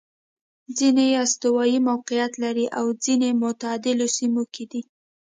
[0.77, 4.81] ځیني یې استوايي موقعیت لري او ځیني معتدلو سیمو کې دي.